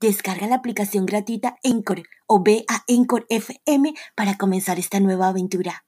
Descarga 0.00 0.46
la 0.46 0.54
aplicación 0.54 1.06
gratuita 1.06 1.56
Encore 1.64 2.04
o 2.28 2.40
ve 2.40 2.64
a 2.68 2.84
Encore 2.86 3.26
FM 3.30 3.94
para 4.14 4.38
comenzar 4.38 4.78
esta 4.78 5.00
nueva 5.00 5.26
aventura. 5.26 5.84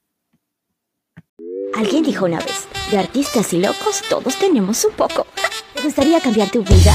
Alguien 1.77 2.03
dijo 2.03 2.25
una 2.25 2.39
vez, 2.39 2.67
de 2.91 2.99
artistas 2.99 3.53
y 3.53 3.61
locos 3.61 4.03
todos 4.11 4.37
tenemos 4.37 4.85
un 4.85 4.95
poco. 4.95 5.29
¿Te 5.75 5.83
gustaría 5.83 6.21
cambiar 6.21 6.51
tu 6.51 6.65
vida? 6.65 6.93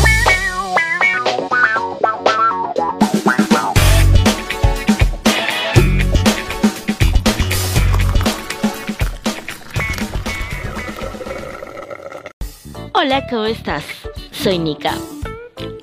Hola, 12.93 13.25
¿cómo 13.29 13.45
estás? 13.45 13.85
Soy 14.31 14.59
Nika 14.59 14.97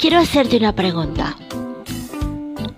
Quiero 0.03 0.19
hacerte 0.19 0.57
una 0.57 0.73
pregunta. 0.73 1.37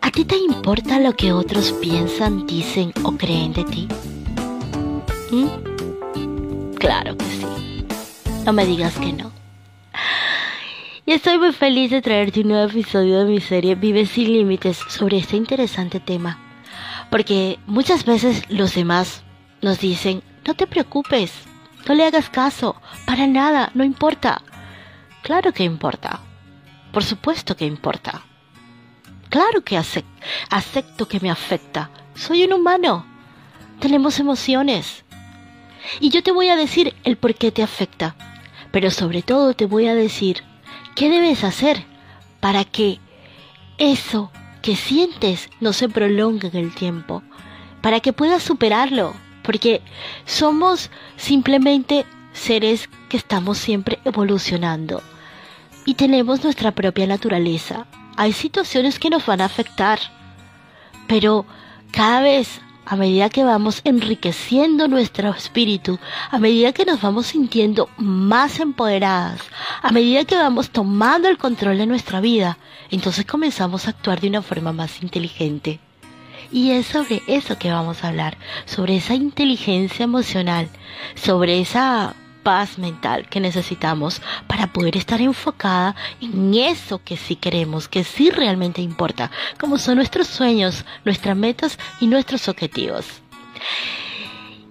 ¿A 0.03 0.11
ti 0.11 0.27
te 0.27 0.37
importa 0.37 1.01
lo 1.01 1.15
que 1.15 1.33
otros 1.33 1.73
piensan, 1.73 2.47
dicen 2.47 2.93
o 3.03 3.13
creen 3.13 3.55
de 3.55 3.65
ti? 3.65 3.89
¿Mm? 5.31 6.75
Claro 6.75 7.17
que 7.17 7.25
sí. 7.25 7.87
No 8.45 8.53
me 8.53 8.67
digas 8.67 8.99
que 8.99 9.15
no. 9.15 9.33
Y 11.07 11.13
estoy 11.13 11.39
muy 11.39 11.55
feliz 11.55 11.91
de 11.93 12.03
traerte 12.03 12.43
un 12.43 12.49
nuevo 12.49 12.71
episodio 12.71 13.21
de 13.21 13.25
mi 13.25 13.41
serie 13.41 13.75
Vive 13.75 14.05
sin 14.05 14.31
Límites 14.31 14.77
sobre 14.89 15.17
este 15.17 15.39
interesante 15.39 16.01
tema. 16.01 16.39
Porque 17.09 17.59
muchas 17.67 18.05
veces 18.05 18.43
los 18.51 18.75
demás 18.75 19.23
nos 19.63 19.81
dicen, 19.81 20.23
no 20.47 20.53
te 20.53 20.67
preocupes, 20.67 21.33
no 21.89 21.95
le 21.95 22.05
hagas 22.05 22.29
caso, 22.29 22.77
para 23.07 23.27
nada, 23.27 23.71
no 23.73 23.83
importa. 23.83 24.43
Claro 25.23 25.55
que 25.55 25.65
importa. 25.65 26.21
Por 26.95 27.03
supuesto 27.03 27.57
que 27.57 27.67
importa. 27.67 28.23
Claro 29.29 29.65
que 29.65 29.77
acepto 29.77 31.09
que 31.09 31.19
me 31.19 31.29
afecta. 31.29 31.91
Soy 32.15 32.45
un 32.45 32.53
humano. 32.53 33.05
Tenemos 33.81 34.21
emociones. 34.21 35.05
Y 35.99 36.11
yo 36.11 36.23
te 36.23 36.31
voy 36.31 36.51
a 36.51 36.57
decir 36.57 36.95
el 37.03 37.17
por 37.17 37.35
qué 37.35 37.51
te 37.51 37.65
afecta. 37.65 38.15
Pero 38.71 38.93
sobre 38.93 39.23
todo 39.23 39.55
te 39.55 39.67
voy 39.67 39.89
a 39.89 39.97
decir 39.97 40.45
qué 40.95 41.11
debes 41.11 41.43
hacer 41.43 41.85
para 42.39 42.65
que 42.65 43.01
eso 43.77 44.31
que 44.63 44.77
sientes 44.77 45.51
no 45.59 45.73
se 45.73 45.89
prolongue 45.89 46.47
en 46.47 46.57
el 46.57 46.73
tiempo. 46.73 47.25
Para 47.83 47.99
que 47.99 48.13
puedas 48.13 48.45
superarlo. 48.45 49.15
Porque 49.43 49.83
somos 50.27 50.93
simplemente 51.17 52.07
seres 52.33 52.89
que 53.09 53.17
estamos 53.17 53.59
siempre 53.59 53.99
evolucionando 54.05 55.03
y 55.85 55.95
tenemos 55.95 56.43
nuestra 56.43 56.73
propia 56.73 57.07
naturaleza. 57.07 57.87
Hay 58.17 58.33
situaciones 58.33 58.99
que 58.99 59.11
nos 59.11 59.27
van 59.27 59.41
a 59.41 59.47
afectar, 59.47 59.99
pero 61.07 61.45
cada 61.91 62.21
vez 62.21 62.61
a 62.87 62.97
medida 62.97 63.31
que 63.31 63.45
vamos 63.45 63.81
enriqueciendo 63.85 64.89
nuestro 64.89 65.31
espíritu, 65.31 65.99
a 66.31 66.39
medida 66.39 66.73
que 66.73 66.85
nos 66.85 67.01
vamos 67.01 67.27
sintiendo 67.27 67.89
más 67.97 68.61
empoderadas, 68.61 69.41
a 69.83 69.91
medida 69.91 70.25
que 70.25 70.37
vamos 70.37 70.71
tomando 70.71 71.29
el 71.29 71.39
control 71.39 71.79
de 71.79 71.87
nuestra 71.87 72.21
vida, 72.21 72.59
entonces 72.91 73.25
comenzamos 73.25 73.87
a 73.87 73.91
actuar 73.91 74.21
de 74.21 74.29
una 74.29 74.43
forma 74.43 74.73
más 74.73 75.03
inteligente. 75.03 75.81
Y 76.53 76.73
es 76.73 76.87
sobre 76.87 77.23
eso 77.27 77.59
que 77.59 77.71
vamos 77.71 78.05
a 78.05 78.09
hablar, 78.09 78.37
sobre 78.67 78.97
esa 78.97 79.15
inteligencia 79.15 80.05
emocional, 80.05 80.69
sobre 81.15 81.61
esa 81.61 82.15
paz 82.45 82.79
mental 82.79 83.27
que 83.29 83.41
necesitamos 83.41 84.23
para 84.47 84.69
poder 84.69 84.97
estar 84.97 85.21
enfocada 85.21 85.97
en 86.21 86.55
eso 86.55 87.03
que 87.03 87.17
sí 87.17 87.35
queremos, 87.35 87.89
que 87.89 88.05
sí 88.05 88.31
realmente 88.31 88.81
importa, 88.83 89.33
como 89.59 89.79
son 89.79 89.97
nuestros 89.97 90.29
sueños, 90.29 90.85
nuestras 91.05 91.37
metas 91.37 91.79
y 92.01 92.07
nuestros 92.07 92.49
objetivos. 92.49 93.07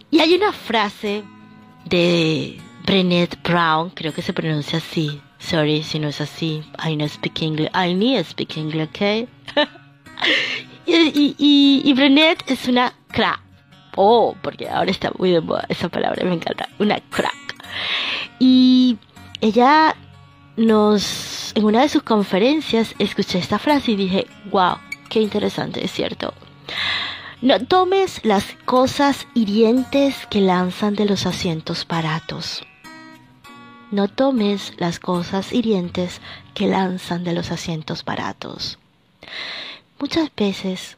Y 0.09 0.19
hay 0.19 0.35
una 0.35 0.53
frase 0.53 1.23
de 1.85 2.61
Brené 2.85 3.27
Brown, 3.43 3.89
creo 3.89 4.13
que 4.13 4.21
se 4.21 4.33
pronuncia 4.33 4.77
así. 4.77 5.19
Sorry 5.39 5.83
si 5.83 5.99
no 5.99 6.07
es 6.07 6.21
así. 6.21 6.63
I 6.87 6.95
no 6.95 7.07
speak 7.07 7.41
English. 7.41 7.69
I 7.73 7.93
need 7.93 8.23
to 8.23 8.29
speak 8.29 8.55
English, 8.55 8.87
okay? 8.89 9.27
y, 10.85 11.35
y, 11.37 11.81
y, 11.83 11.93
Brené 11.93 12.37
es 12.47 12.67
una 12.67 12.93
crack. 13.09 13.41
Oh, 13.95 14.35
porque 14.41 14.69
ahora 14.69 14.91
está 14.91 15.11
muy 15.17 15.31
de 15.31 15.41
moda 15.41 15.65
esa 15.69 15.89
palabra, 15.89 16.23
me 16.23 16.35
encanta. 16.35 16.69
Una 16.79 16.99
crack. 17.09 17.42
Y 18.39 18.97
ella 19.41 19.95
nos, 20.55 21.51
en 21.55 21.65
una 21.65 21.81
de 21.81 21.89
sus 21.89 22.03
conferencias, 22.03 22.95
escuché 22.99 23.39
esta 23.39 23.59
frase 23.59 23.91
y 23.91 23.95
dije, 23.95 24.27
wow, 24.51 24.77
qué 25.09 25.21
interesante, 25.21 25.83
es 25.83 25.91
cierto. 25.91 26.33
No 27.41 27.59
tomes 27.65 28.23
las 28.23 28.45
cosas 28.65 29.27
hirientes 29.33 30.27
que 30.27 30.39
lanzan 30.39 30.95
de 30.95 31.05
los 31.05 31.25
asientos 31.25 31.85
baratos. 31.87 32.63
No 33.91 34.07
tomes 34.07 34.73
las 34.77 34.99
cosas 34.99 35.51
hirientes 35.51 36.21
que 36.53 36.67
lanzan 36.67 37.23
de 37.23 37.33
los 37.33 37.51
asientos 37.51 38.05
baratos. 38.05 38.79
Muchas 39.99 40.31
veces 40.35 40.97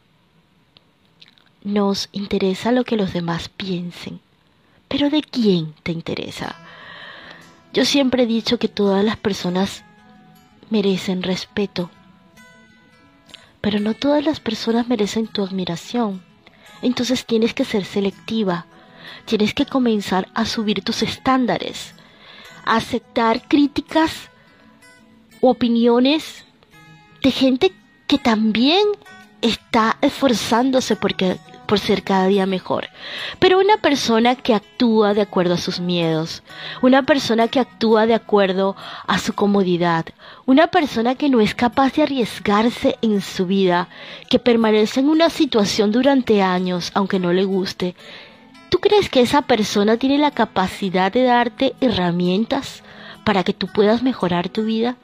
nos 1.63 2.09
interesa 2.11 2.71
lo 2.71 2.83
que 2.85 2.95
los 2.95 3.11
demás 3.11 3.49
piensen, 3.49 4.19
pero 4.87 5.09
¿de 5.09 5.23
quién 5.23 5.73
te 5.83 5.91
interesa? 5.91 6.55
Yo 7.75 7.83
siempre 7.83 8.23
he 8.23 8.25
dicho 8.25 8.57
que 8.57 8.69
todas 8.69 9.03
las 9.03 9.17
personas 9.17 9.83
merecen 10.69 11.23
respeto, 11.23 11.91
pero 13.59 13.81
no 13.81 13.93
todas 13.93 14.23
las 14.23 14.39
personas 14.39 14.87
merecen 14.87 15.27
tu 15.27 15.43
admiración. 15.43 16.23
Entonces 16.81 17.25
tienes 17.25 17.53
que 17.53 17.65
ser 17.65 17.83
selectiva, 17.83 18.65
tienes 19.25 19.53
que 19.53 19.65
comenzar 19.65 20.29
a 20.33 20.45
subir 20.45 20.85
tus 20.85 21.03
estándares, 21.03 21.93
a 22.63 22.77
aceptar 22.77 23.45
críticas 23.45 24.29
o 25.41 25.49
opiniones 25.49 26.45
de 27.21 27.31
gente 27.31 27.73
que 28.07 28.19
también 28.19 28.87
está 29.41 29.97
esforzándose 29.99 30.95
porque 30.95 31.39
por 31.65 31.79
ser 31.79 32.03
cada 32.03 32.27
día 32.27 32.45
mejor, 32.45 32.89
pero 33.39 33.59
una 33.59 33.77
persona 33.77 34.35
que 34.35 34.53
actúa 34.53 35.13
de 35.13 35.21
acuerdo 35.21 35.55
a 35.55 35.57
sus 35.57 35.79
miedos, 35.79 36.43
una 36.81 37.03
persona 37.03 37.47
que 37.47 37.59
actúa 37.59 38.05
de 38.05 38.13
acuerdo 38.13 38.75
a 39.07 39.19
su 39.19 39.33
comodidad, 39.33 40.05
una 40.45 40.67
persona 40.67 41.15
que 41.15 41.29
no 41.29 41.41
es 41.41 41.55
capaz 41.55 41.93
de 41.93 42.03
arriesgarse 42.03 42.97
en 43.01 43.21
su 43.21 43.45
vida, 43.45 43.89
que 44.29 44.39
permanece 44.39 44.99
en 44.99 45.09
una 45.09 45.29
situación 45.29 45.91
durante 45.91 46.41
años 46.41 46.91
aunque 46.93 47.19
no 47.19 47.33
le 47.33 47.43
guste. 47.43 47.95
¿Tú 48.69 48.79
crees 48.79 49.09
que 49.09 49.21
esa 49.21 49.43
persona 49.43 49.97
tiene 49.97 50.17
la 50.17 50.31
capacidad 50.31 51.11
de 51.11 51.23
darte 51.23 51.75
herramientas 51.81 52.83
para 53.23 53.43
que 53.43 53.53
tú 53.53 53.67
puedas 53.67 54.03
mejorar 54.03 54.49
tu 54.49 54.63
vida? 54.63 54.95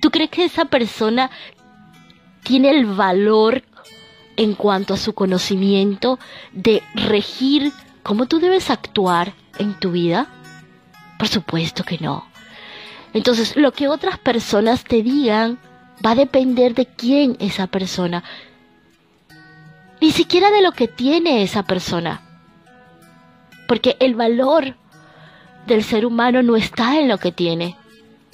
¿Tú 0.00 0.10
crees 0.10 0.30
que 0.30 0.44
esa 0.44 0.66
persona 0.66 1.30
tiene 2.42 2.70
el 2.70 2.86
valor 2.86 3.64
en 4.36 4.54
cuanto 4.54 4.94
a 4.94 4.98
su 4.98 5.14
conocimiento 5.14 6.18
de 6.52 6.82
regir 6.94 7.72
cómo 8.02 8.26
tú 8.26 8.38
debes 8.38 8.70
actuar 8.70 9.34
en 9.58 9.74
tu 9.74 9.92
vida? 9.92 10.26
Por 11.18 11.28
supuesto 11.28 11.84
que 11.84 11.98
no. 11.98 12.26
Entonces, 13.12 13.56
lo 13.56 13.72
que 13.72 13.88
otras 13.88 14.18
personas 14.18 14.84
te 14.84 15.02
digan 15.02 15.58
va 16.04 16.10
a 16.10 16.16
depender 16.16 16.74
de 16.74 16.86
quién 16.86 17.36
esa 17.40 17.66
persona. 17.66 18.22
Ni 20.00 20.10
siquiera 20.10 20.50
de 20.50 20.60
lo 20.60 20.72
que 20.72 20.88
tiene 20.88 21.42
esa 21.42 21.62
persona. 21.62 22.20
Porque 23.66 23.96
el 24.00 24.14
valor 24.14 24.76
del 25.66 25.82
ser 25.82 26.06
humano 26.06 26.42
no 26.42 26.56
está 26.56 26.98
en 27.00 27.08
lo 27.08 27.18
que 27.18 27.32
tiene, 27.32 27.76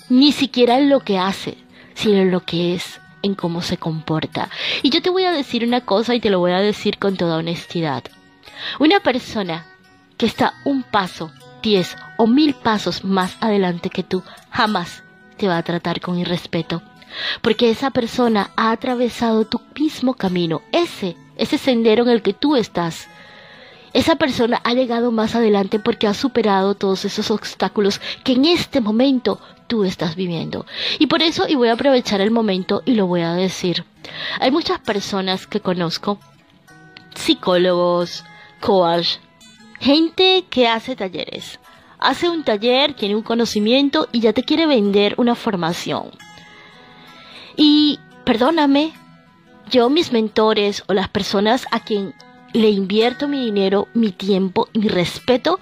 ni 0.08 0.32
siquiera 0.32 0.78
en 0.78 0.90
lo 0.90 1.00
que 1.00 1.18
hace, 1.18 1.56
sino 1.94 2.18
en 2.18 2.30
lo 2.30 2.40
que 2.40 2.74
es 2.74 3.00
en 3.22 3.34
cómo 3.34 3.62
se 3.62 3.76
comporta. 3.76 4.50
Y 4.82 4.90
yo 4.90 5.00
te 5.02 5.10
voy 5.10 5.24
a 5.24 5.32
decir 5.32 5.64
una 5.64 5.82
cosa 5.82 6.14
y 6.14 6.20
te 6.20 6.30
lo 6.30 6.38
voy 6.38 6.52
a 6.52 6.60
decir 6.60 6.98
con 6.98 7.16
toda 7.16 7.38
honestidad. 7.38 8.04
Una 8.78 9.00
persona 9.00 9.66
que 10.16 10.26
está 10.26 10.54
un 10.64 10.82
paso, 10.82 11.32
diez 11.62 11.96
o 12.18 12.26
mil 12.26 12.54
pasos 12.54 13.04
más 13.04 13.36
adelante 13.40 13.90
que 13.90 14.02
tú, 14.02 14.22
jamás 14.50 15.02
te 15.36 15.48
va 15.48 15.58
a 15.58 15.62
tratar 15.62 16.00
con 16.00 16.18
irrespeto. 16.18 16.82
porque 17.42 17.70
esa 17.70 17.90
persona 17.90 18.50
ha 18.56 18.70
atravesado 18.70 19.44
tu 19.44 19.60
mismo 19.78 20.14
camino, 20.14 20.62
ese, 20.72 21.16
ese 21.36 21.58
sendero 21.58 22.04
en 22.04 22.10
el 22.10 22.22
que 22.22 22.32
tú 22.32 22.56
estás. 22.56 23.08
Esa 23.92 24.16
persona 24.16 24.60
ha 24.64 24.72
llegado 24.72 25.12
más 25.12 25.34
adelante 25.34 25.78
porque 25.78 26.06
ha 26.06 26.14
superado 26.14 26.74
todos 26.74 27.04
esos 27.04 27.30
obstáculos 27.30 28.00
que 28.24 28.32
en 28.32 28.46
este 28.46 28.80
momento 28.80 29.38
tú 29.66 29.84
estás 29.84 30.16
viviendo. 30.16 30.66
Y 30.98 31.06
por 31.06 31.22
eso, 31.22 31.46
y 31.48 31.54
voy 31.56 31.68
a 31.68 31.74
aprovechar 31.74 32.20
el 32.20 32.30
momento 32.30 32.82
y 32.86 32.94
lo 32.94 33.06
voy 33.06 33.20
a 33.20 33.34
decir, 33.34 33.84
hay 34.40 34.50
muchas 34.50 34.80
personas 34.80 35.46
que 35.46 35.60
conozco, 35.60 36.18
psicólogos, 37.14 38.24
coach, 38.60 39.18
gente 39.78 40.44
que 40.48 40.68
hace 40.68 40.96
talleres. 40.96 41.58
Hace 41.98 42.28
un 42.28 42.44
taller, 42.44 42.94
tiene 42.94 43.14
un 43.14 43.22
conocimiento 43.22 44.08
y 44.10 44.20
ya 44.20 44.32
te 44.32 44.42
quiere 44.42 44.66
vender 44.66 45.14
una 45.18 45.34
formación. 45.34 46.10
Y 47.56 48.00
perdóname, 48.24 48.92
yo 49.70 49.88
mis 49.88 50.12
mentores 50.12 50.82
o 50.86 50.94
las 50.94 51.08
personas 51.08 51.66
a 51.70 51.80
quien 51.80 52.14
le 52.52 52.68
invierto 52.68 53.28
mi 53.28 53.44
dinero, 53.44 53.88
mi 53.94 54.12
tiempo 54.12 54.68
mi 54.74 54.88
respeto, 54.88 55.60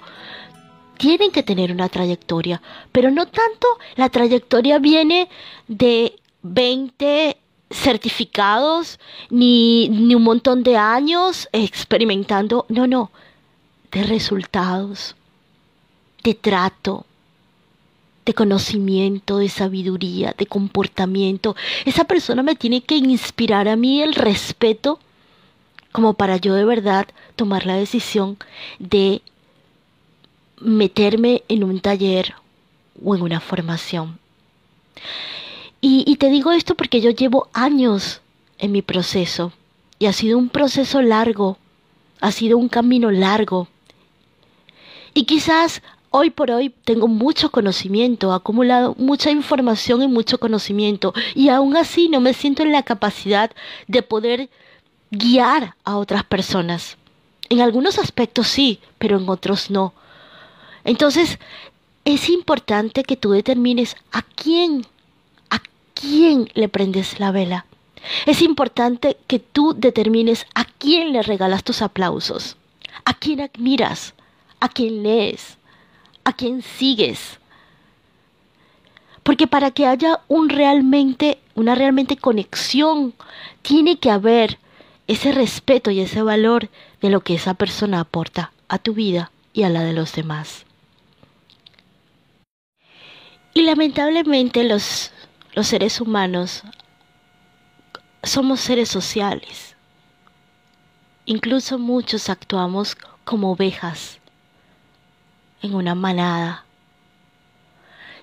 tienen 0.97 1.31
que 1.31 1.43
tener 1.43 1.71
una 1.71 1.89
trayectoria, 1.89 2.61
pero 2.91 3.09
no 3.09 3.25
tanto 3.25 3.67
la 3.95 4.09
trayectoria 4.09 4.77
viene 4.77 5.29
de 5.67 6.15
20 6.43 7.37
certificados 7.71 8.99
ni, 9.29 9.89
ni 9.89 10.13
un 10.13 10.23
montón 10.23 10.61
de 10.63 10.77
años 10.77 11.49
experimentando, 11.53 12.65
no, 12.69 12.85
no, 12.85 13.11
de 13.91 14.03
resultados, 14.03 15.15
de 16.23 16.35
trato, 16.35 17.05
de 18.25 18.33
conocimiento, 18.33 19.37
de 19.37 19.49
sabiduría, 19.49 20.35
de 20.37 20.45
comportamiento. 20.45 21.55
Esa 21.85 22.03
persona 22.03 22.43
me 22.43 22.55
tiene 22.55 22.81
que 22.81 22.95
inspirar 22.95 23.67
a 23.67 23.75
mí 23.75 24.01
el 24.01 24.13
respeto 24.13 24.99
como 25.91 26.13
para 26.13 26.37
yo 26.37 26.53
de 26.53 26.65
verdad 26.65 27.07
tomar 27.35 27.65
la 27.65 27.75
decisión 27.75 28.37
de 28.79 29.21
meterme 30.59 31.43
en 31.47 31.63
un 31.63 31.79
taller 31.79 32.35
o 33.03 33.15
en 33.15 33.21
una 33.21 33.39
formación. 33.39 34.19
Y, 35.83 36.15
te 36.17 36.29
digo 36.29 36.51
esto 36.51 36.75
porque 36.75 37.01
yo 37.01 37.09
llevo 37.09 37.49
años 37.53 38.21
en 38.59 38.71
mi 38.71 38.83
proceso 38.83 39.51
y 39.97 40.05
ha 40.05 40.13
sido 40.13 40.37
un 40.37 40.49
proceso 40.49 41.01
largo, 41.01 41.57
ha 42.19 42.31
sido 42.31 42.59
un 42.59 42.69
camino 42.69 43.09
largo. 43.09 43.67
Y 45.15 45.23
quizás 45.23 45.81
hoy 46.11 46.29
por 46.29 46.51
hoy 46.51 46.69
tengo 46.85 47.07
mucho 47.07 47.49
conocimiento, 47.49 48.31
acumulado 48.31 48.93
mucha 48.99 49.31
información 49.31 50.03
y 50.03 50.07
mucho 50.07 50.39
conocimiento 50.39 51.15
y 51.33 51.49
aún 51.49 51.75
así 51.75 52.09
no 52.09 52.21
me 52.21 52.33
siento 52.35 52.61
en 52.61 52.71
la 52.71 52.83
capacidad 52.83 53.49
de 53.87 54.03
poder 54.03 54.49
guiar 55.11 55.75
a 55.83 55.97
otras 55.97 56.23
personas. 56.23 56.97
En 57.49 57.61
algunos 57.61 57.99
aspectos 57.99 58.47
sí, 58.47 58.79
pero 58.97 59.17
en 59.17 59.29
otros 59.29 59.69
no. 59.69 59.93
Entonces, 60.83 61.37
es 62.05 62.29
importante 62.29 63.03
que 63.03 63.17
tú 63.17 63.31
determines 63.31 63.95
a 64.11 64.21
quién, 64.23 64.87
a 65.49 65.61
quién 65.93 66.49
le 66.53 66.69
prendes 66.69 67.19
la 67.19 67.31
vela. 67.31 67.65
Es 68.25 68.41
importante 68.41 69.17
que 69.27 69.37
tú 69.37 69.75
determines 69.77 70.47
a 70.55 70.65
quién 70.65 71.13
le 71.13 71.21
regalas 71.21 71.63
tus 71.63 71.81
aplausos, 71.81 72.57
a 73.05 73.13
quién 73.13 73.41
admiras, 73.41 74.15
a 74.59 74.69
quién 74.69 75.03
lees, 75.03 75.57
a 76.23 76.33
quién 76.33 76.63
sigues. 76.63 77.37
Porque 79.23 79.45
para 79.45 79.69
que 79.69 79.85
haya 79.85 80.21
un 80.27 80.49
realmente, 80.49 81.37
una 81.53 81.75
realmente 81.75 82.17
conexión, 82.17 83.13
tiene 83.61 83.99
que 83.99 84.09
haber 84.09 84.57
ese 85.11 85.33
respeto 85.33 85.91
y 85.91 85.99
ese 85.99 86.21
valor 86.21 86.69
de 87.01 87.09
lo 87.09 87.19
que 87.19 87.33
esa 87.33 87.53
persona 87.53 87.99
aporta 87.99 88.53
a 88.69 88.77
tu 88.77 88.93
vida 88.93 89.29
y 89.51 89.63
a 89.63 89.69
la 89.69 89.83
de 89.83 89.91
los 89.91 90.13
demás. 90.13 90.65
Y 93.53 93.63
lamentablemente 93.63 94.63
los, 94.63 95.11
los 95.53 95.67
seres 95.67 95.99
humanos 95.99 96.63
somos 98.23 98.61
seres 98.61 98.87
sociales. 98.87 99.75
Incluso 101.25 101.77
muchos 101.77 102.29
actuamos 102.29 102.95
como 103.25 103.51
ovejas 103.51 104.19
en 105.61 105.75
una 105.75 105.93
manada. 105.93 106.63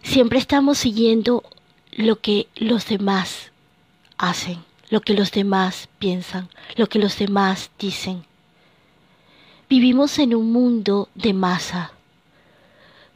Siempre 0.02 0.38
estamos 0.38 0.79
siguiendo 0.79 1.44
lo 1.93 2.19
que 2.23 2.49
los 2.56 2.87
demás 2.87 3.52
hacen 4.17 4.67
lo 4.90 5.00
que 5.00 5.14
los 5.14 5.31
demás 5.32 5.88
piensan, 5.99 6.49
lo 6.76 6.88
que 6.88 6.99
los 6.99 7.19
demás 7.19 7.70
dicen. 7.79 8.25
Vivimos 9.69 10.19
en 10.19 10.35
un 10.35 10.50
mundo 10.50 11.08
de 11.14 11.35
masa, 11.35 11.93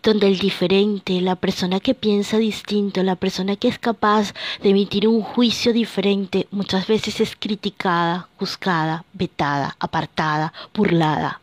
donde 0.02 0.26
el 0.26 0.38
diferente, 0.38 1.20
la 1.20 1.36
persona 1.36 1.80
que 1.80 1.94
piensa 1.94 2.36
distinto, 2.36 3.02
la 3.02 3.16
persona 3.16 3.56
que 3.56 3.68
es 3.68 3.78
capaz 3.78 4.34
de 4.62 4.70
emitir 4.70 5.06
un 5.06 5.22
juicio 5.22 5.72
diferente, 5.72 6.48
muchas 6.50 6.86
veces 6.86 7.20
es 7.20 7.36
criticada, 7.36 8.28
juzgada, 8.38 9.04
vetada, 9.12 9.76
apartada, 9.78 10.52
burlada. 10.74 11.40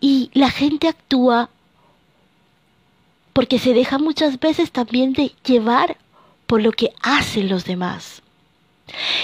Y 0.00 0.30
la 0.32 0.50
gente 0.50 0.88
actúa 0.88 1.50
porque 3.32 3.58
se 3.58 3.72
deja 3.72 3.98
muchas 3.98 4.38
veces 4.38 4.70
también 4.70 5.12
de 5.12 5.32
llevar 5.44 5.96
por 6.50 6.62
lo 6.62 6.72
que 6.72 6.92
hacen 7.00 7.48
los 7.48 7.64
demás. 7.64 8.22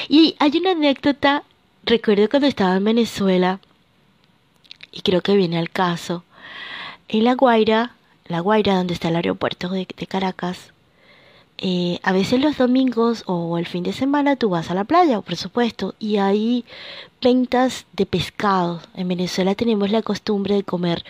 Y 0.08 0.36
hay 0.38 0.58
una 0.58 0.70
anécdota, 0.70 1.42
recuerdo 1.84 2.28
cuando 2.28 2.46
estaba 2.46 2.76
en 2.76 2.84
Venezuela, 2.84 3.58
y 4.92 5.00
creo 5.00 5.22
que 5.22 5.34
viene 5.34 5.58
al 5.58 5.68
caso, 5.68 6.22
en 7.08 7.24
La 7.24 7.34
Guaira, 7.34 7.96
La 8.28 8.38
Guaira 8.38 8.76
donde 8.76 8.94
está 8.94 9.08
el 9.08 9.16
aeropuerto 9.16 9.70
de, 9.70 9.86
Caracas, 9.86 10.72
eh, 11.58 11.98
a 12.04 12.12
veces 12.12 12.40
los 12.40 12.58
domingos 12.58 13.24
o 13.26 13.58
el 13.58 13.66
fin 13.66 13.82
de 13.82 13.92
semana 13.92 14.36
tú 14.36 14.50
vas 14.50 14.70
a 14.70 14.74
la 14.74 14.84
playa, 14.84 15.20
por 15.20 15.34
supuesto, 15.34 15.96
y 15.98 16.18
hay 16.18 16.64
ventas 17.20 17.86
de 17.92 18.06
pescado. 18.06 18.82
En 18.94 19.08
Venezuela 19.08 19.56
tenemos 19.56 19.90
la 19.90 20.02
costumbre 20.02 20.54
de 20.54 20.62
comer, 20.62 21.04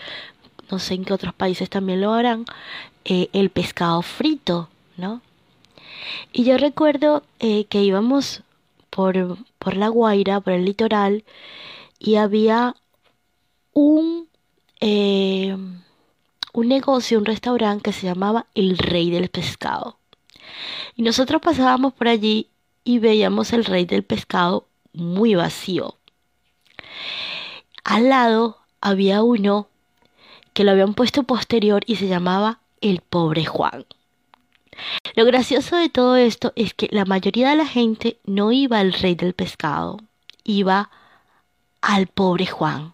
no 0.70 0.78
sé 0.78 0.94
en 0.94 1.04
qué 1.04 1.12
otros 1.12 1.34
países 1.34 1.69
también 1.69 2.00
lo 2.00 2.14
harán, 2.14 2.46
eh, 3.04 3.28
el 3.34 3.50
pescado 3.50 4.00
frito, 4.00 4.70
¿no? 4.96 5.20
Y 6.32 6.44
yo 6.44 6.58
recuerdo 6.58 7.22
eh, 7.38 7.64
que 7.64 7.82
íbamos 7.82 8.43
por, 8.90 9.38
por 9.58 9.76
La 9.76 9.88
Guaira, 9.88 10.41
por 10.41 10.53
el 10.53 10.65
litoral, 10.65 11.24
y 11.98 12.17
había 12.17 12.76
un, 13.72 14.29
eh, 14.81 15.56
un 16.53 16.69
negocio, 16.69 17.19
un 17.19 17.24
restaurante 17.24 17.82
que 17.82 17.93
se 17.93 18.06
llamaba 18.06 18.46
El 18.55 18.79
Rey 18.79 19.10
del 19.10 19.29
Pescado. 19.29 19.98
Y 20.94 21.03
nosotros 21.03 21.43
pasábamos 21.43 21.93
por 21.93 22.08
allí 22.08 22.48
y 22.84 22.98
veíamos 22.98 23.53
el 23.53 23.65
Rey 23.65 23.84
del 23.84 24.03
Pescado 24.03 24.67
muy 24.93 25.34
vacío. 25.34 25.96
Al 27.84 28.08
lado 28.08 28.58
había 28.81 29.22
uno 29.22 29.69
que 30.55 30.65
lo 30.65 30.70
habían 30.70 30.94
puesto 30.94 31.24
posterior 31.24 31.82
y 31.86 31.96
se 31.96 32.08
llamaba 32.08 32.60
El 32.81 33.00
Pobre 33.00 33.44
Juan. 33.44 33.84
Lo 35.17 35.25
gracioso 35.25 35.77
de 35.77 35.89
todo 35.89 36.17
esto 36.17 36.53
es 36.56 36.75
que 36.75 36.91
la 36.93 37.06
mayoría 37.06 37.49
de 37.49 37.56
la 37.56 37.67
gente 37.67 38.19
no 38.27 38.53
iba 38.53 38.81
al 38.81 38.93
rey 38.93 39.15
del 39.15 39.32
pescado, 39.32 39.99
iba 40.44 40.91
al 41.81 42.06
pobre 42.06 42.44
Juan. 42.44 42.93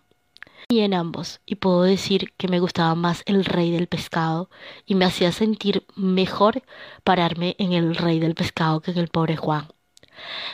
Y 0.69 0.83
en 0.83 0.95
ambos, 0.95 1.41
y 1.47 1.57
puedo 1.57 1.83
decir 1.83 2.33
que 2.37 2.47
me 2.47 2.61
gustaba 2.61 2.95
más 2.95 3.25
el 3.26 3.45
rey 3.45 3.73
del 3.73 3.88
pescado 3.88 4.49
y 4.87 4.95
me 4.95 5.05
hacía 5.05 5.33
sentir 5.33 5.85
mejor 5.97 6.62
pararme 7.02 7.57
en 7.59 7.73
el 7.73 7.97
rey 7.97 8.21
del 8.21 8.37
pescado 8.37 8.81
que 8.81 8.93
en 8.93 8.99
el 8.99 9.09
pobre 9.09 9.37
Juan. 9.37 9.67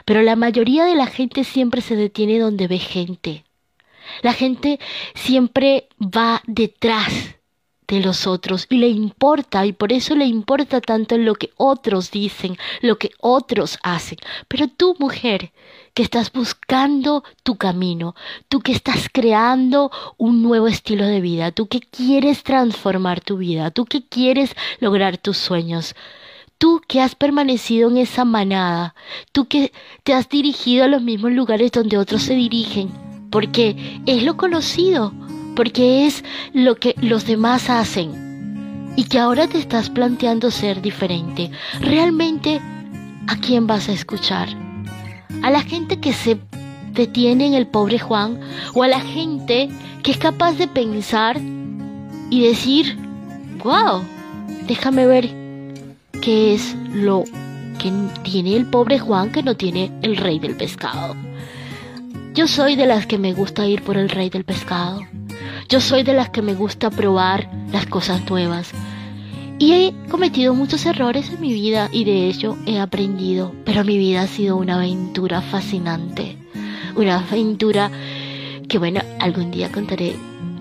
Pero 0.07 0.23
la 0.23 0.37
mayoría 0.37 0.87
de 0.87 0.95
la 0.95 1.07
gente 1.07 1.45
siempre 1.45 1.83
se 1.83 1.97
detiene 1.97 2.39
donde 2.39 2.67
ve 2.67 2.79
gente. 2.79 3.45
La 4.23 4.33
gente 4.33 4.81
siempre 5.15 5.91
va 6.01 6.41
detrás 6.47 7.38
de 7.89 8.01
los 8.01 8.27
otros 8.27 8.67
y 8.69 8.77
le 8.77 8.89
importa 8.89 9.65
y 9.65 9.73
por 9.73 9.93
eso 9.93 10.15
le 10.15 10.27
importa 10.27 10.81
tanto 10.81 11.17
lo 11.17 11.35
que 11.35 11.51
otros 11.57 12.11
dicen, 12.11 12.57
lo 12.83 12.99
que 12.99 13.11
otros 13.19 13.79
hacen. 13.83 14.19
Pero 14.47 14.69
tú, 14.69 14.95
mujer, 14.99 15.53
que 15.95 16.03
estás 16.03 16.31
buscando 16.31 17.25
tu 17.43 17.57
camino, 17.57 18.15
tú 18.49 18.61
que 18.61 18.73
estás 18.73 19.09
creando 19.11 19.91
un 20.19 20.43
nuevo 20.43 20.69
estilo 20.69 21.07
de 21.07 21.21
vida, 21.21 21.51
tú 21.51 21.67
que 21.67 21.81
quieres 21.81 22.43
transformar 22.43 23.21
tu 23.21 23.39
vida, 23.39 23.71
tú 23.71 23.87
que 23.87 24.07
quieres 24.07 24.55
lograr 24.81 25.17
tus 25.17 25.39
sueños, 25.39 25.97
tú 26.59 26.83
que 26.87 27.01
has 27.01 27.15
permanecido 27.15 27.89
en 27.89 27.97
esa 27.97 28.25
manada, 28.25 28.95
tú 29.33 29.47
que 29.47 29.73
te 30.03 30.13
has 30.13 30.29
dirigido 30.29 30.85
a 30.85 30.89
los 30.89 31.03
mismos 31.03 31.33
lugares 31.33 31.73
donde 31.73 31.97
otros 31.97 32.23
se 32.23 32.35
dirigen, 32.35 32.91
porque 33.31 34.01
es 34.07 34.23
lo 34.23 34.37
conocido, 34.37 35.13
porque 35.59 36.07
es 36.07 36.25
lo 36.53 36.77
que 36.77 36.95
los 37.01 37.27
demás 37.27 37.69
hacen. 37.69 38.93
y 38.95 39.05
que 39.05 39.19
ahora 39.19 39.47
te 39.49 39.59
estás 39.59 39.91
planteando 39.91 40.51
ser 40.51 40.83
diferente, 40.83 41.51
realmente, 41.81 42.61
¿a 43.29 43.37
quién 43.37 43.67
vas 43.67 43.89
a 43.89 43.93
escuchar? 43.93 44.49
¿A 45.43 45.51
la 45.51 45.63
gente 45.63 45.99
que 45.99 46.13
se 46.13 46.39
detiene 46.93 47.47
en 47.47 47.55
el 47.55 47.67
pobre 47.67 47.99
Juan 47.99 48.41
o 48.75 48.83
a 48.85 48.89
la 48.89 49.01
gente 49.01 49.69
que 50.03 50.13
es 50.13 50.19
capaz 50.19 50.53
de 50.53 50.69
pensar 50.69 51.41
y 52.31 52.43
decir, 52.43 52.97
wow, 53.63 54.03
déjame 54.67 55.07
ver 55.07 55.29
qué 56.23 56.55
es 56.55 56.77
lo 56.93 57.25
que 57.81 57.93
tiene 58.23 58.57
el 58.57 58.67
pobre 58.67 58.99
Juan 59.01 59.31
que 59.33 59.43
no 59.43 59.57
tiene 59.57 59.93
el 60.03 60.17
rey 60.17 60.39
del 60.39 60.57
pescado? 60.57 61.17
Yo 62.35 62.47
soy 62.47 62.77
de 62.77 62.87
las 62.87 63.07
que 63.07 63.19
me 63.19 63.33
gusta 63.33 63.67
ir 63.67 63.83
por 63.83 63.97
el 63.97 64.09
rey 64.09 64.29
del 64.31 64.45
pescado. 64.45 65.01
Yo 65.69 65.81
soy 65.81 66.03
de 66.03 66.15
las 66.15 66.31
que 66.31 66.43
me 66.43 66.55
gusta 66.55 66.91
probar 66.91 67.51
las 67.73 67.87
cosas 67.87 68.29
nuevas. 68.29 68.73
Y 69.59 69.73
he 69.73 69.95
cometido 70.09 70.55
muchos 70.55 70.87
errores 70.87 71.31
en 71.31 71.41
mi 71.41 71.53
vida 71.53 71.89
y 71.93 72.05
de 72.05 72.27
ello 72.27 72.57
he 72.67 72.79
aprendido. 72.79 73.53
Pero 73.65 73.85
mi 73.85 73.99
vida 73.99 74.23
ha 74.23 74.27
sido 74.27 74.57
una 74.57 74.77
aventura 74.77 75.43
fascinante. 75.43 76.37
Una 76.95 77.19
aventura 77.19 77.91
que 78.69 78.79
bueno, 78.79 79.01
algún 79.19 79.51
día 79.51 79.73
contaré 79.73 80.15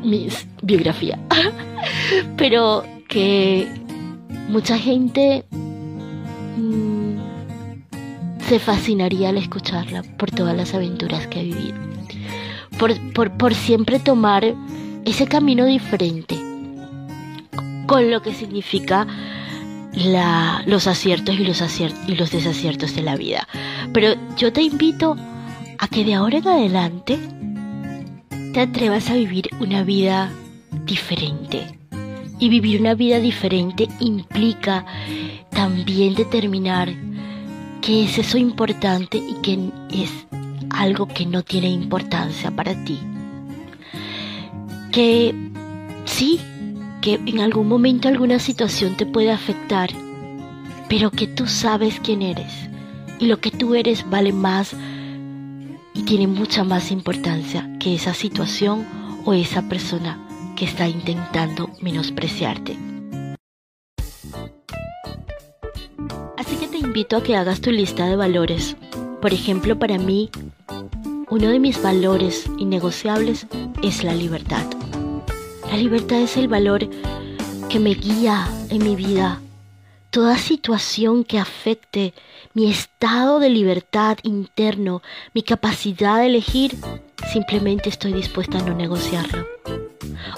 mi 0.04 0.30
biografía. 0.62 1.20
pero 2.38 2.84
que 3.08 3.68
mucha 4.50 4.78
gente 4.78 5.46
mmm, 6.58 7.18
se 8.48 8.60
fascinaría 8.60 9.30
al 9.30 9.38
escucharla 9.38 10.04
por 10.18 10.32
todas 10.32 10.56
las 10.56 10.74
aventuras 10.74 11.28
que 11.28 11.40
ha 11.40 11.44
vivido. 11.44 11.97
Por, 12.78 13.14
por, 13.14 13.32
por 13.32 13.54
siempre 13.56 14.00
tomar 14.00 14.56
ese 15.06 15.28
camino 15.28 15.66
diferente, 15.66 16.36
con 17.88 18.12
lo 18.12 18.22
que 18.22 18.34
significa 18.34 19.08
la, 19.94 20.64
los 20.66 20.88
aciertos 20.88 21.40
y 21.40 21.44
los, 21.44 21.62
y 22.08 22.16
los 22.16 22.32
desaciertos 22.32 22.96
de 22.96 23.02
la 23.02 23.16
vida. 23.16 23.48
Pero 23.94 24.16
yo 24.38 24.54
te 24.54 24.62
invito 24.62 25.16
a 25.80 25.88
que 25.88 26.04
de 26.04 26.14
ahora 26.14 26.38
en 26.38 26.48
adelante 26.48 27.20
te 28.54 28.60
atrevas 28.60 29.10
a 29.10 29.16
vivir 29.16 29.50
una 29.60 29.84
vida 29.84 30.32
diferente. 30.86 31.78
Y 32.40 32.50
vivir 32.50 32.82
una 32.82 32.94
vida 32.94 33.20
diferente 33.20 33.88
implica 34.00 34.86
también 35.50 36.14
determinar 36.14 36.94
qué 37.82 38.06
es 38.06 38.20
eso 38.20 38.38
importante 38.38 39.18
y 39.18 39.36
qué 39.42 39.72
es 39.90 40.27
algo 40.78 41.08
que 41.08 41.26
no 41.26 41.44
tiene 41.44 41.70
importancia 41.70 42.52
para 42.52 42.74
ti 42.84 43.00
que 44.98 45.36
sí, 46.06 46.40
que 47.02 47.22
en 47.24 47.40
algún 47.40 47.68
momento 47.68 48.08
alguna 48.08 48.40
situación 48.40 48.98
te 48.98 49.06
puede 49.06 49.32
afectar, 49.32 49.92
pero 50.90 51.12
que 51.12 51.28
tú 51.28 51.46
sabes 51.46 52.00
quién 52.00 52.24
eres 52.24 52.52
y 53.20 53.28
lo 53.28 53.40
que 53.40 53.52
tú 53.52 53.76
eres 53.76 54.10
vale 54.10 54.34
más 54.34 54.76
y 55.94 56.02
tiene 56.02 56.26
mucha 56.26 56.64
más 56.64 56.92
importancia 56.92 57.70
que 57.80 57.94
esa 57.94 58.16
situación 58.16 58.88
o 59.24 59.34
esa 59.34 59.70
persona 59.70 60.18
que 60.56 60.66
está 60.66 60.88
intentando 60.88 61.70
menospreciarte. 61.80 62.76
Así 66.38 66.56
que 66.56 66.68
te 66.68 66.78
invito 66.78 67.18
a 67.18 67.24
que 67.24 67.36
hagas 67.36 67.62
tu 67.62 67.70
lista 67.70 68.08
de 68.08 68.16
valores. 68.16 68.76
Por 69.22 69.32
ejemplo, 69.32 69.78
para 69.78 70.00
mí, 70.00 70.32
uno 71.30 71.50
de 71.50 71.60
mis 71.60 71.82
valores 71.82 72.50
innegociables 72.58 73.48
es 73.84 74.04
la 74.04 74.14
libertad. 74.14 74.66
La 75.70 75.78
libertad 75.78 76.22
es 76.22 76.38
el 76.38 76.48
valor 76.48 76.88
que 77.70 77.80
me 77.80 77.94
guía 77.94 78.48
en 78.70 78.84
mi 78.84 78.96
vida. 78.96 79.42
Toda 80.10 80.38
situación 80.38 81.26
que 81.26 81.38
afecte 81.38 82.14
mi 82.54 82.72
estado 82.72 83.40
de 83.40 83.50
libertad 83.50 84.18
interno, 84.24 85.02
mi 85.34 85.44
capacidad 85.44 86.20
de 86.20 86.28
elegir, 86.28 86.78
simplemente 87.32 87.90
estoy 87.90 88.14
dispuesta 88.14 88.60
a 88.60 88.64
no 88.64 88.74
negociarlo. 88.74 89.46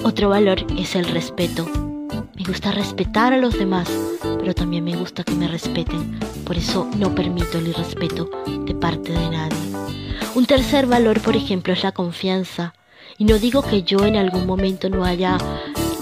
Otro 0.04 0.30
valor 0.30 0.66
es 0.78 0.96
el 0.96 1.06
respeto. 1.06 1.68
Me 2.36 2.44
gusta 2.46 2.72
respetar 2.72 3.32
a 3.32 3.38
los 3.38 3.58
demás, 3.60 3.90
pero 4.40 4.56
también 4.56 4.84
me 4.84 4.96
gusta 4.96 5.24
que 5.24 5.36
me 5.36 5.48
respeten. 5.48 6.20
Por 6.46 6.58
eso 6.58 6.90
no 6.98 7.14
permito 7.14 7.60
el 7.60 7.68
irrespeto 7.68 8.30
de 8.66 8.74
parte 8.74 9.12
de 9.12 9.30
nadie. 9.30 9.99
Un 10.36 10.46
tercer 10.46 10.86
valor, 10.86 11.22
por 11.22 11.36
ejemplo, 11.36 11.74
es 11.74 11.84
la 11.84 11.92
confianza. 11.92 12.74
Y 13.18 13.26
no 13.26 13.40
digo 13.40 13.62
que 13.62 13.84
yo 13.84 14.06
en 14.06 14.16
algún 14.16 14.46
momento 14.46 14.90
no 14.90 15.04
haya 15.04 15.38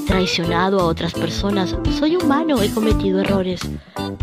traicionado 0.05 0.79
a 0.79 0.85
otras 0.85 1.13
personas. 1.13 1.75
Soy 1.97 2.15
humano, 2.15 2.61
he 2.61 2.69
cometido 2.69 3.21
errores. 3.21 3.61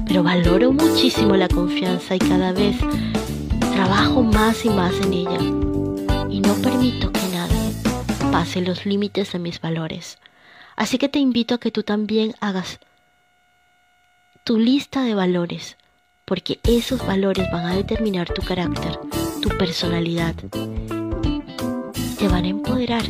Pero 0.06 0.22
valoro 0.22 0.72
muchísimo 0.72 1.36
la 1.36 1.48
confianza 1.48 2.14
y 2.14 2.18
cada 2.18 2.52
vez 2.52 2.76
trabajo 3.72 4.22
más 4.22 4.64
y 4.64 4.70
más 4.70 4.94
en 5.00 5.12
ella. 5.12 5.38
Y 6.28 6.40
no 6.40 6.54
permito 6.56 7.10
que 7.10 7.28
nadie 7.32 7.72
pase 8.30 8.60
los 8.60 8.86
límites 8.86 9.32
de 9.32 9.38
mis 9.38 9.60
valores. 9.60 10.18
Así 10.76 10.98
que 10.98 11.08
te 11.08 11.18
invito 11.18 11.54
a 11.54 11.58
que 11.58 11.70
tú 11.70 11.82
también 11.82 12.34
hagas 12.40 12.78
tu 14.44 14.58
lista 14.58 15.02
de 15.02 15.14
valores, 15.14 15.76
porque 16.26 16.60
esos 16.64 17.04
valores 17.06 17.50
van 17.50 17.64
a 17.64 17.74
determinar 17.74 18.32
tu 18.32 18.42
carácter, 18.42 18.98
personalidad 19.58 20.34
te 22.18 22.28
van 22.28 22.44
a 22.44 22.48
empoderar 22.48 23.04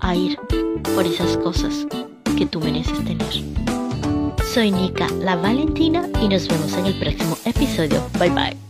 a 0.00 0.14
ir 0.14 0.38
por 0.94 1.06
esas 1.06 1.36
cosas 1.38 1.86
que 2.36 2.46
tú 2.46 2.60
mereces 2.60 3.04
tener. 3.04 3.28
Soy 4.52 4.70
Nika, 4.70 5.08
la 5.20 5.36
Valentina, 5.36 6.08
y 6.22 6.28
nos 6.28 6.48
vemos 6.48 6.72
en 6.74 6.86
el 6.86 6.98
próximo 6.98 7.36
episodio. 7.44 8.02
Bye 8.18 8.30
bye. 8.30 8.67